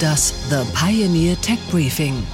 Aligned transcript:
Das 0.00 0.34
The 0.50 0.64
Pioneer 0.74 1.40
Tech 1.40 1.58
Briefing 1.70 2.26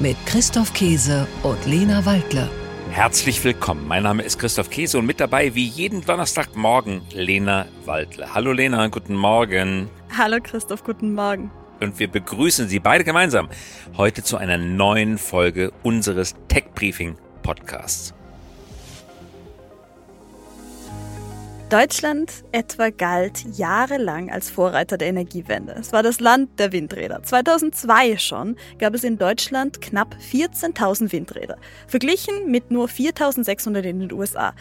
mit 0.00 0.16
Christoph 0.24 0.72
Käse 0.72 1.26
und 1.42 1.66
Lena 1.66 2.06
Waldle. 2.06 2.48
Herzlich 2.90 3.44
willkommen. 3.44 3.86
Mein 3.86 4.04
Name 4.04 4.22
ist 4.22 4.38
Christoph 4.38 4.70
Käse 4.70 4.98
und 4.98 5.04
mit 5.04 5.20
dabei 5.20 5.54
wie 5.54 5.66
jeden 5.66 6.02
Donnerstagmorgen 6.04 7.02
Lena 7.12 7.66
Waldle. 7.84 8.34
Hallo 8.34 8.52
Lena, 8.52 8.86
guten 8.86 9.14
Morgen. 9.14 9.90
Hallo 10.16 10.38
Christoph, 10.42 10.84
guten 10.84 11.12
Morgen. 11.12 11.50
Und 11.80 11.98
wir 11.98 12.08
begrüßen 12.08 12.68
Sie 12.68 12.80
beide 12.80 13.04
gemeinsam 13.04 13.48
heute 13.98 14.22
zu 14.22 14.38
einer 14.38 14.56
neuen 14.56 15.18
Folge 15.18 15.70
unseres 15.82 16.34
Tech 16.48 16.64
Briefing 16.74 17.16
Podcasts. 17.42 18.14
Deutschland 21.72 22.44
etwa 22.52 22.90
galt 22.90 23.46
jahrelang 23.56 24.30
als 24.30 24.50
Vorreiter 24.50 24.98
der 24.98 25.08
Energiewende. 25.08 25.72
Es 25.72 25.90
war 25.90 26.02
das 26.02 26.20
Land 26.20 26.58
der 26.58 26.70
Windräder. 26.70 27.22
2002 27.22 28.18
schon 28.18 28.56
gab 28.78 28.94
es 28.94 29.04
in 29.04 29.16
Deutschland 29.16 29.80
knapp 29.80 30.14
14.000 30.30 31.12
Windräder, 31.12 31.56
verglichen 31.86 32.50
mit 32.50 32.70
nur 32.70 32.88
4.600 32.88 33.84
in 33.84 34.00
den 34.00 34.12
USA. 34.12 34.52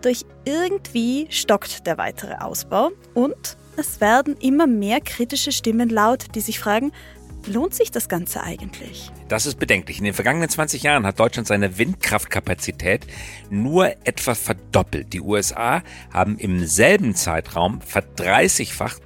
Durch 0.00 0.24
irgendwie 0.46 1.26
stockt 1.28 1.86
der 1.86 1.98
weitere 1.98 2.36
Ausbau 2.36 2.90
und 3.12 3.58
es 3.76 4.00
werden 4.00 4.34
immer 4.40 4.66
mehr 4.66 5.02
kritische 5.02 5.52
Stimmen 5.52 5.90
laut, 5.90 6.34
die 6.34 6.40
sich 6.40 6.58
fragen, 6.58 6.90
lohnt 7.46 7.74
sich 7.74 7.90
das 7.90 8.08
Ganze 8.08 8.42
eigentlich? 8.42 9.10
Das 9.28 9.46
ist 9.46 9.58
bedenklich. 9.58 9.98
In 9.98 10.04
den 10.04 10.14
vergangenen 10.14 10.48
20 10.48 10.82
Jahren 10.82 11.06
hat 11.06 11.20
Deutschland 11.20 11.48
seine 11.48 11.78
Windkraftkapazität 11.78 13.06
nur 13.50 13.90
etwa 14.06 14.34
verdoppelt. 14.34 15.12
Die 15.12 15.20
USA 15.20 15.82
haben 16.12 16.38
im 16.38 16.66
selben 16.66 17.14
Zeitraum 17.14 17.80
verdreißigfacht 17.80 19.02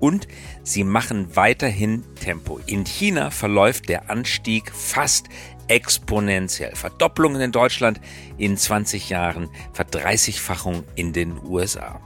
und 0.00 0.26
sie 0.62 0.84
machen 0.84 1.36
weiterhin 1.36 2.04
Tempo. 2.16 2.60
In 2.66 2.84
China 2.84 3.30
verläuft 3.30 3.88
der 3.88 4.10
Anstieg 4.10 4.72
fast 4.72 5.26
exponentiell. 5.68 6.74
Verdopplungen 6.74 7.40
in 7.40 7.52
Deutschland 7.52 8.00
in 8.38 8.56
20 8.56 9.08
Jahren, 9.08 9.48
Verdreißigfachung 9.72 10.84
in 10.96 11.12
den 11.12 11.38
USA. 11.44 12.00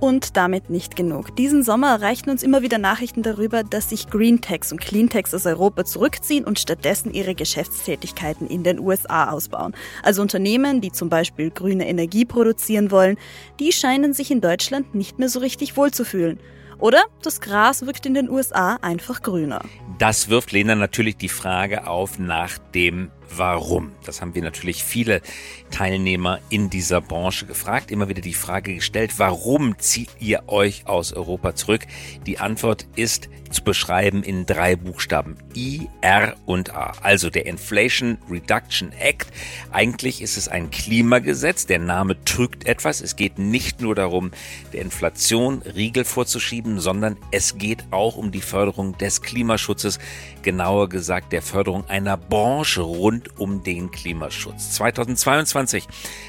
Und 0.00 0.36
damit 0.36 0.70
nicht 0.70 0.96
genug. 0.96 1.34
Diesen 1.36 1.62
Sommer 1.62 1.88
erreichten 1.88 2.30
uns 2.30 2.42
immer 2.42 2.62
wieder 2.62 2.78
Nachrichten 2.78 3.22
darüber, 3.22 3.62
dass 3.62 3.90
sich 3.90 4.08
Greentechs 4.08 4.72
und 4.72 4.80
Cleantechs 4.80 5.34
aus 5.34 5.46
Europa 5.46 5.84
zurückziehen 5.84 6.44
und 6.44 6.58
stattdessen 6.58 7.12
ihre 7.12 7.34
Geschäftstätigkeiten 7.34 8.46
in 8.46 8.64
den 8.64 8.78
USA 8.78 9.30
ausbauen. 9.30 9.74
Also 10.02 10.22
Unternehmen, 10.22 10.80
die 10.80 10.92
zum 10.92 11.08
Beispiel 11.08 11.50
grüne 11.50 11.88
Energie 11.88 12.24
produzieren 12.24 12.90
wollen, 12.90 13.16
die 13.60 13.72
scheinen 13.72 14.12
sich 14.12 14.30
in 14.30 14.40
Deutschland 14.40 14.94
nicht 14.94 15.18
mehr 15.18 15.28
so 15.28 15.38
richtig 15.38 15.76
wohlzufühlen. 15.76 16.38
Oder 16.78 17.04
das 17.22 17.40
Gras 17.40 17.86
wirkt 17.86 18.04
in 18.04 18.14
den 18.14 18.28
USA 18.28 18.76
einfach 18.82 19.22
grüner. 19.22 19.62
Das 19.98 20.28
wirft 20.28 20.52
Lena 20.52 20.74
natürlich 20.74 21.16
die 21.16 21.28
Frage 21.28 21.86
auf 21.86 22.18
nach 22.18 22.58
dem 22.58 23.10
Warum. 23.30 23.92
Das 24.04 24.20
haben 24.20 24.34
wir 24.34 24.42
natürlich 24.42 24.84
viele 24.84 25.20
Teilnehmer 25.70 26.38
in 26.50 26.70
dieser 26.70 27.00
Branche 27.00 27.46
gefragt, 27.46 27.90
immer 27.90 28.08
wieder 28.08 28.20
die 28.20 28.34
Frage 28.34 28.74
gestellt, 28.74 29.14
warum 29.18 29.78
zieht 29.78 30.10
ihr 30.20 30.44
euch 30.48 30.86
aus 30.86 31.12
Europa 31.12 31.54
zurück? 31.54 31.82
Die 32.26 32.38
Antwort 32.38 32.86
ist 32.96 33.28
zu 33.54 33.62
beschreiben 33.62 34.24
in 34.24 34.46
drei 34.46 34.74
Buchstaben 34.74 35.36
I, 35.54 35.88
R 36.00 36.34
und 36.44 36.74
A. 36.74 36.92
Also 37.02 37.30
der 37.30 37.46
Inflation 37.46 38.18
Reduction 38.28 38.92
Act. 38.98 39.28
Eigentlich 39.70 40.20
ist 40.20 40.36
es 40.36 40.48
ein 40.48 40.70
Klimagesetz. 40.70 41.66
Der 41.66 41.78
Name 41.78 42.22
trügt 42.24 42.66
etwas. 42.66 43.00
Es 43.00 43.14
geht 43.14 43.38
nicht 43.38 43.80
nur 43.80 43.94
darum, 43.94 44.32
der 44.72 44.82
Inflation 44.82 45.62
Riegel 45.62 46.04
vorzuschieben, 46.04 46.80
sondern 46.80 47.16
es 47.30 47.56
geht 47.56 47.84
auch 47.92 48.16
um 48.16 48.32
die 48.32 48.40
Förderung 48.40 48.98
des 48.98 49.22
Klimaschutzes. 49.22 50.00
Genauer 50.42 50.88
gesagt 50.88 51.32
der 51.32 51.42
Förderung 51.42 51.88
einer 51.88 52.16
Branche 52.16 52.82
rund 52.82 53.13
um 53.38 53.62
den 53.62 53.90
Klimaschutz. 53.90 54.72
2022 54.72 55.86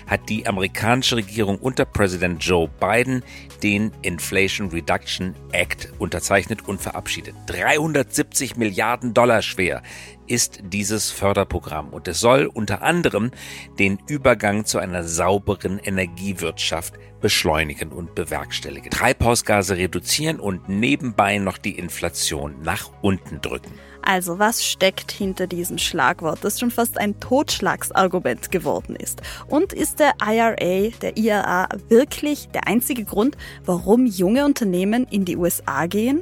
hat 0.07 0.29
die 0.29 0.47
amerikanische 0.47 1.15
Regierung 1.17 1.57
unter 1.57 1.85
Präsident 1.85 2.43
Joe 2.43 2.69
Biden 2.79 3.23
den 3.63 3.91
Inflation 4.01 4.69
Reduction 4.69 5.35
Act 5.51 5.91
unterzeichnet 5.99 6.67
und 6.67 6.81
verabschiedet. 6.81 7.35
370 7.47 8.57
Milliarden 8.57 9.13
Dollar 9.13 9.41
schwer 9.41 9.81
ist 10.27 10.59
dieses 10.63 11.11
Förderprogramm 11.11 11.89
und 11.89 12.07
es 12.07 12.19
soll 12.19 12.47
unter 12.47 12.81
anderem 12.81 13.31
den 13.77 13.99
Übergang 14.07 14.65
zu 14.65 14.79
einer 14.79 15.03
sauberen 15.03 15.79
Energiewirtschaft 15.79 16.95
beschleunigen 17.21 17.91
und 17.91 18.13
bewerkstelligen, 18.15 18.91
Treibhausgase 18.91 19.77
reduzieren 19.77 20.39
und 20.39 20.69
nebenbei 20.69 21.37
noch 21.37 21.57
die 21.57 21.77
Inflation 21.77 22.61
nach 22.61 22.91
unten 23.01 23.41
drücken. 23.41 23.71
Also 24.05 24.37
was 24.37 24.63
steckt 24.63 25.11
hinter 25.11 25.47
diesem 25.47 25.79
Schlagwort, 25.79 26.43
das 26.43 26.59
schon 26.59 26.69
fast 26.69 26.99
ein 26.99 27.19
Totschlagsargument 27.19 28.51
geworden 28.51 28.95
ist? 28.95 29.21
Und 29.47 29.73
ist 29.73 29.99
der 29.99 30.13
IRA, 30.23 30.91
der 31.01 31.17
IRA 31.17 31.67
wirklich 31.89 32.49
der 32.49 32.67
einzige 32.67 33.03
Grund, 33.03 33.35
warum 33.65 34.05
junge 34.05 34.45
Unternehmen 34.45 35.07
in 35.09 35.25
die 35.25 35.35
USA 35.35 35.87
gehen? 35.87 36.21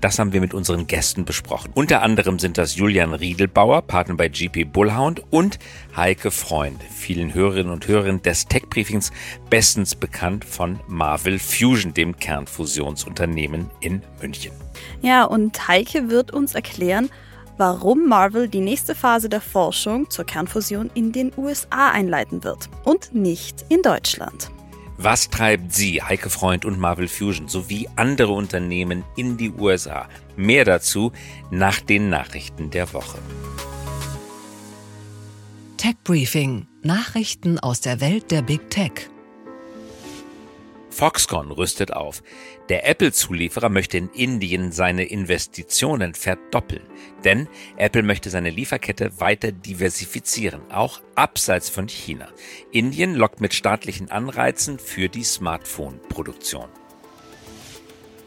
Das 0.00 0.18
haben 0.18 0.32
wir 0.32 0.40
mit 0.40 0.54
unseren 0.54 0.86
Gästen 0.86 1.24
besprochen. 1.24 1.72
Unter 1.74 2.02
anderem 2.02 2.38
sind 2.38 2.56
das 2.56 2.76
Julian 2.76 3.12
Riedelbauer, 3.12 3.82
Partner 3.82 4.14
bei 4.14 4.28
GP 4.28 4.64
Bullhound 4.64 5.22
und 5.30 5.58
Heike 5.94 6.30
Freund, 6.30 6.82
vielen 6.82 7.34
Hörerinnen 7.34 7.72
und 7.72 7.86
Hörern 7.86 8.22
des 8.22 8.46
Tech 8.46 8.64
Briefings 8.70 9.12
bestens 9.50 9.94
bekannt 9.94 10.44
von 10.44 10.80
Marvel 10.88 11.38
Fusion, 11.38 11.92
dem 11.92 12.16
Kernfusionsunternehmen 12.16 13.70
in 13.80 14.02
München. 14.20 14.52
Ja, 15.02 15.24
und 15.24 15.68
Heike 15.68 16.08
wird 16.08 16.30
uns 16.30 16.54
erklären, 16.54 17.10
warum 17.58 18.08
Marvel 18.08 18.48
die 18.48 18.60
nächste 18.60 18.94
Phase 18.94 19.28
der 19.28 19.42
Forschung 19.42 20.08
zur 20.08 20.24
Kernfusion 20.24 20.90
in 20.94 21.12
den 21.12 21.30
USA 21.36 21.90
einleiten 21.90 22.42
wird 22.42 22.70
und 22.84 23.14
nicht 23.14 23.66
in 23.68 23.82
Deutschland. 23.82 24.50
Was 25.02 25.30
treibt 25.30 25.72
Sie, 25.72 26.02
Heike 26.02 26.28
Freund 26.28 26.66
und 26.66 26.78
Marvel 26.78 27.08
Fusion 27.08 27.48
sowie 27.48 27.88
andere 27.96 28.32
Unternehmen 28.32 29.02
in 29.16 29.38
die 29.38 29.50
USA? 29.50 30.10
Mehr 30.36 30.66
dazu 30.66 31.12
nach 31.50 31.80
den 31.80 32.10
Nachrichten 32.10 32.68
der 32.68 32.92
Woche. 32.92 33.16
Tech 35.78 35.96
Briefing. 36.04 36.66
Nachrichten 36.82 37.58
aus 37.58 37.80
der 37.80 38.02
Welt 38.02 38.30
der 38.30 38.42
Big 38.42 38.68
Tech. 38.68 39.08
Foxconn 40.90 41.50
rüstet 41.50 41.92
auf. 41.92 42.22
Der 42.68 42.88
Apple-Zulieferer 42.88 43.68
möchte 43.68 43.98
in 43.98 44.10
Indien 44.10 44.72
seine 44.72 45.04
Investitionen 45.04 46.14
verdoppeln. 46.14 46.82
Denn 47.24 47.48
Apple 47.76 48.02
möchte 48.02 48.30
seine 48.30 48.50
Lieferkette 48.50 49.20
weiter 49.20 49.52
diversifizieren, 49.52 50.70
auch 50.70 51.00
abseits 51.14 51.70
von 51.70 51.88
China. 51.88 52.28
Indien 52.72 53.14
lockt 53.14 53.40
mit 53.40 53.54
staatlichen 53.54 54.10
Anreizen 54.10 54.78
für 54.78 55.08
die 55.08 55.24
Smartphone-Produktion. 55.24 56.68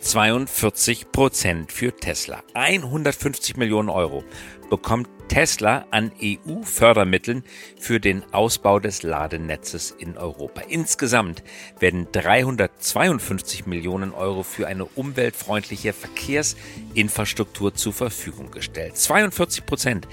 42 0.03 1.13
Prozent 1.13 1.71
für 1.71 1.95
Tesla. 1.95 2.43
150 2.53 3.55
Millionen 3.55 3.87
Euro 3.87 4.25
bekommt 4.69 5.07
Tesla 5.29 5.85
an 5.91 6.11
EU-Fördermitteln 6.21 7.43
für 7.79 8.01
den 8.01 8.21
Ausbau 8.33 8.81
des 8.81 9.01
Ladenetzes 9.03 9.91
in 9.91 10.17
Europa. 10.17 10.61
Insgesamt 10.67 11.41
werden 11.79 12.09
352 12.11 13.65
Millionen 13.65 14.13
Euro 14.13 14.43
für 14.43 14.67
eine 14.67 14.83
umweltfreundliche 14.83 15.93
Verkehrsinfrastruktur 15.93 17.73
zur 17.73 17.93
Verfügung 17.93 18.51
gestellt. 18.51 18.97
42 18.97 19.65
Prozent 19.65 20.07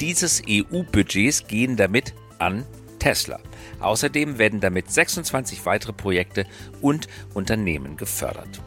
dieses 0.00 0.42
EU-Budgets 0.48 1.46
gehen 1.46 1.76
damit 1.76 2.14
an 2.38 2.64
Tesla. 2.98 3.38
Außerdem 3.80 4.38
werden 4.38 4.60
damit 4.60 4.90
26 4.90 5.66
weitere 5.66 5.92
Projekte 5.92 6.46
und 6.80 7.08
Unternehmen 7.34 7.98
gefördert. 7.98 8.62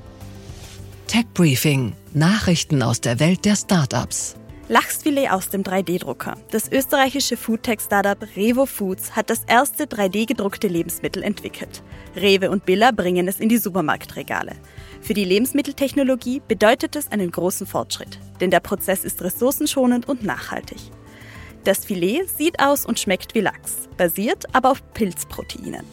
Tech 1.07 1.25
Briefing. 1.33 1.93
Nachrichten 2.13 2.83
aus 2.83 2.99
der 2.99 3.21
Welt 3.21 3.45
der 3.45 3.55
Startups. 3.55 4.35
Lachsfilet 4.67 5.29
aus 5.31 5.47
dem 5.47 5.63
3D-Drucker. 5.63 6.35
Das 6.51 6.69
österreichische 6.69 7.37
Foodtech-Startup 7.37 8.17
Revo 8.35 8.65
Foods 8.65 9.15
hat 9.15 9.29
das 9.29 9.45
erste 9.47 9.85
3D-gedruckte 9.85 10.67
Lebensmittel 10.67 11.23
entwickelt. 11.23 11.81
Rewe 12.17 12.51
und 12.51 12.65
Billa 12.65 12.91
bringen 12.91 13.29
es 13.29 13.39
in 13.39 13.47
die 13.47 13.57
Supermarktregale. 13.57 14.57
Für 14.99 15.13
die 15.13 15.23
Lebensmitteltechnologie 15.23 16.41
bedeutet 16.45 16.97
es 16.97 17.09
einen 17.09 17.31
großen 17.31 17.65
Fortschritt, 17.65 18.19
denn 18.41 18.51
der 18.51 18.59
Prozess 18.59 19.05
ist 19.05 19.21
ressourcenschonend 19.21 20.09
und 20.09 20.25
nachhaltig. 20.25 20.91
Das 21.63 21.85
Filet 21.85 22.27
sieht 22.27 22.59
aus 22.59 22.85
und 22.85 22.99
schmeckt 22.99 23.33
wie 23.33 23.41
Lachs, 23.41 23.87
basiert 23.95 24.53
aber 24.53 24.71
auf 24.71 24.83
Pilzproteinen. 24.93 25.85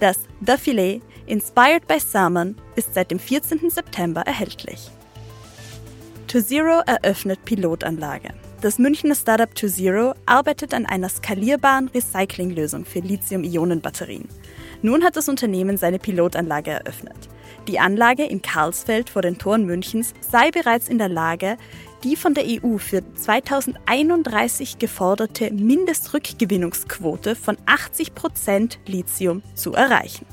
Das 0.00 0.16
The 0.44 0.56
Filet, 0.56 1.02
inspired 1.26 1.86
by 1.86 1.98
Salmon, 1.98 2.56
ist 2.76 2.94
seit 2.94 3.10
dem 3.10 3.18
14. 3.18 3.70
September 3.70 4.22
erhältlich. 4.22 4.90
ToZero 6.28 6.82
eröffnet 6.86 7.44
Pilotanlage. 7.44 8.30
Das 8.62 8.78
Münchner 8.78 9.14
Startup 9.14 9.52
ToZero 9.54 10.14
arbeitet 10.24 10.72
an 10.72 10.86
einer 10.86 11.08
skalierbaren 11.08 11.88
Recyclinglösung 11.88 12.84
für 12.84 13.00
Lithium-Ionen-Batterien. 13.00 14.28
Nun 14.82 15.04
hat 15.04 15.16
das 15.16 15.28
Unternehmen 15.28 15.76
seine 15.76 15.98
Pilotanlage 15.98 16.70
eröffnet. 16.70 17.28
Die 17.68 17.78
Anlage 17.78 18.24
in 18.24 18.40
Karlsfeld 18.40 19.10
vor 19.10 19.22
den 19.22 19.38
Toren 19.38 19.66
Münchens 19.66 20.14
sei 20.20 20.50
bereits 20.50 20.88
in 20.88 20.98
der 20.98 21.08
Lage, 21.08 21.56
die 22.02 22.16
von 22.16 22.34
der 22.34 22.44
EU 22.44 22.78
für 22.78 23.02
2031 23.14 24.78
geforderte 24.78 25.52
Mindestrückgewinnungsquote 25.52 27.36
von 27.36 27.56
80 27.66 28.14
Prozent 28.14 28.80
Lithium 28.86 29.42
zu 29.54 29.72
erreichen. 29.72 30.26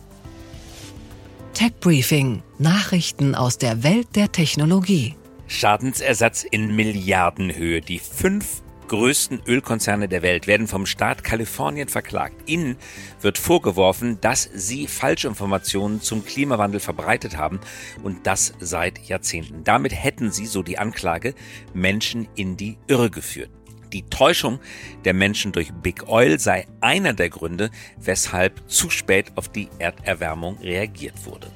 Tech 1.53 1.73
Briefing: 1.81 2.41
Nachrichten 2.57 3.35
aus 3.35 3.57
der 3.57 3.83
Welt 3.83 4.15
der 4.15 4.31
Technologie. 4.31 5.15
Schadensersatz 5.47 6.43
in 6.43 6.75
Milliardenhöhe. 6.75 7.81
Die 7.81 7.99
fünf 7.99 8.61
größten 8.87 9.41
Ölkonzerne 9.45 10.07
der 10.07 10.21
Welt 10.21 10.47
werden 10.47 10.67
vom 10.67 10.85
Staat 10.85 11.23
Kalifornien 11.23 11.89
verklagt. 11.89 12.49
Ihnen 12.49 12.77
wird 13.21 13.37
vorgeworfen, 13.37 14.19
dass 14.21 14.49
sie 14.53 14.87
Falschinformationen 14.87 16.01
zum 16.01 16.25
Klimawandel 16.25 16.79
verbreitet 16.79 17.37
haben 17.37 17.59
und 18.03 18.25
das 18.25 18.53
seit 18.59 18.99
Jahrzehnten. 19.07 19.63
Damit 19.63 19.93
hätten 19.93 20.31
sie, 20.31 20.45
so 20.45 20.63
die 20.63 20.77
Anklage, 20.77 21.33
Menschen 21.73 22.27
in 22.35 22.57
die 22.57 22.77
Irre 22.87 23.09
geführt. 23.09 23.51
Die 23.93 24.03
Täuschung 24.03 24.59
der 25.05 25.13
Menschen 25.13 25.51
durch 25.51 25.71
Big 25.73 26.07
Oil 26.07 26.39
sei 26.39 26.67
einer 26.81 27.13
der 27.13 27.29
Gründe, 27.29 27.71
weshalb 27.97 28.61
zu 28.69 28.89
spät 28.89 29.31
auf 29.35 29.49
die 29.49 29.69
Erderwärmung 29.79 30.57
reagiert 30.59 31.25
wurde. 31.25 31.51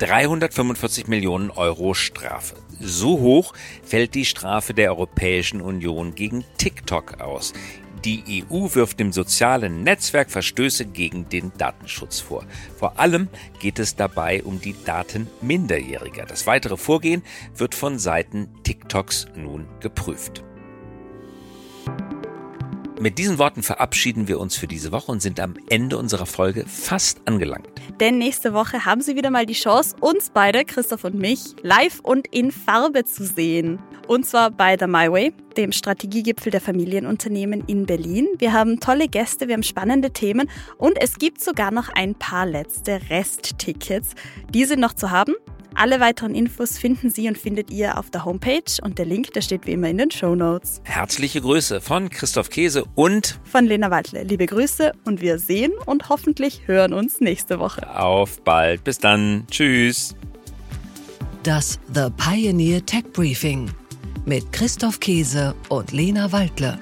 345 0.00 1.06
Millionen 1.06 1.50
Euro 1.50 1.94
Strafe. 1.94 2.56
So 2.80 3.20
hoch 3.20 3.54
fällt 3.84 4.14
die 4.14 4.24
Strafe 4.24 4.74
der 4.74 4.90
Europäischen 4.90 5.60
Union 5.60 6.14
gegen 6.14 6.44
TikTok 6.58 7.20
aus. 7.20 7.52
Die 8.04 8.44
EU 8.50 8.68
wirft 8.74 9.00
dem 9.00 9.12
sozialen 9.12 9.82
Netzwerk 9.82 10.30
Verstöße 10.30 10.84
gegen 10.84 11.28
den 11.30 11.52
Datenschutz 11.56 12.20
vor. 12.20 12.44
Vor 12.76 12.98
allem 12.98 13.28
geht 13.60 13.78
es 13.78 13.96
dabei 13.96 14.42
um 14.42 14.60
die 14.60 14.74
Daten 14.84 15.26
Minderjähriger. 15.40 16.26
Das 16.26 16.46
weitere 16.46 16.76
Vorgehen 16.76 17.22
wird 17.56 17.74
von 17.74 17.98
Seiten 17.98 18.48
TikToks 18.62 19.28
nun 19.36 19.66
geprüft. 19.80 20.44
Mit 23.00 23.18
diesen 23.18 23.38
Worten 23.38 23.64
verabschieden 23.64 24.28
wir 24.28 24.38
uns 24.38 24.56
für 24.56 24.68
diese 24.68 24.92
Woche 24.92 25.10
und 25.10 25.20
sind 25.20 25.40
am 25.40 25.54
Ende 25.68 25.98
unserer 25.98 26.26
Folge 26.26 26.64
fast 26.66 27.20
angelangt. 27.24 27.68
Denn 27.98 28.18
nächste 28.18 28.54
Woche 28.54 28.84
haben 28.84 29.00
Sie 29.00 29.16
wieder 29.16 29.30
mal 29.30 29.46
die 29.46 29.54
Chance, 29.54 29.96
uns 30.00 30.30
beide, 30.30 30.64
Christoph 30.64 31.02
und 31.02 31.16
mich, 31.16 31.56
live 31.62 31.98
und 32.00 32.28
in 32.28 32.52
Farbe 32.52 33.04
zu 33.04 33.24
sehen. 33.26 33.80
Und 34.06 34.26
zwar 34.26 34.52
bei 34.52 34.76
The 34.78 34.86
My 34.86 35.10
Way, 35.10 35.32
dem 35.56 35.72
Strategiegipfel 35.72 36.52
der 36.52 36.60
Familienunternehmen 36.60 37.64
in 37.66 37.84
Berlin. 37.84 38.28
Wir 38.38 38.52
haben 38.52 38.78
tolle 38.78 39.08
Gäste, 39.08 39.48
wir 39.48 39.54
haben 39.54 39.64
spannende 39.64 40.12
Themen 40.12 40.48
und 40.78 40.96
es 41.00 41.18
gibt 41.18 41.42
sogar 41.42 41.72
noch 41.72 41.88
ein 41.88 42.14
paar 42.14 42.46
letzte 42.46 43.00
Resttickets. 43.10 44.10
Die 44.50 44.66
sind 44.66 44.78
noch 44.78 44.92
zu 44.92 45.10
haben. 45.10 45.34
Alle 45.76 45.98
weiteren 45.98 46.34
Infos 46.34 46.78
finden 46.78 47.10
Sie 47.10 47.26
und 47.26 47.36
findet 47.36 47.70
ihr 47.70 47.98
auf 47.98 48.08
der 48.10 48.24
Homepage 48.24 48.62
und 48.82 48.98
der 48.98 49.06
Link, 49.06 49.32
der 49.32 49.40
steht 49.40 49.66
wie 49.66 49.72
immer 49.72 49.88
in 49.88 49.98
den 49.98 50.10
Show 50.10 50.34
Notes. 50.36 50.80
Herzliche 50.84 51.40
Grüße 51.40 51.80
von 51.80 52.10
Christoph 52.10 52.48
Käse 52.48 52.84
und 52.94 53.40
von 53.44 53.66
Lena 53.66 53.90
Waldle. 53.90 54.22
Liebe 54.22 54.46
Grüße 54.46 54.92
und 55.04 55.20
wir 55.20 55.38
sehen 55.38 55.72
und 55.86 56.08
hoffentlich 56.08 56.62
hören 56.66 56.92
uns 56.92 57.20
nächste 57.20 57.58
Woche. 57.58 57.88
Auf 57.98 58.40
bald. 58.42 58.84
Bis 58.84 58.98
dann. 58.98 59.46
Tschüss. 59.50 60.14
Das 61.42 61.80
The 61.92 62.06
Pioneer 62.16 62.84
Tech 62.86 63.04
Briefing 63.12 63.68
mit 64.26 64.52
Christoph 64.52 65.00
Käse 65.00 65.54
und 65.68 65.92
Lena 65.92 66.30
Waldle. 66.30 66.78